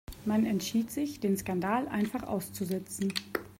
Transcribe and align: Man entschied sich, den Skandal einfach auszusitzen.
Man 0.25 0.47
entschied 0.47 0.89
sich, 0.89 1.19
den 1.19 1.37
Skandal 1.37 1.87
einfach 1.87 2.23
auszusitzen. 2.23 3.13